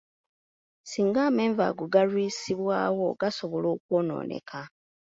[0.89, 4.59] Singa amenvu ago galwisibwawo, gasobola okwonooneka.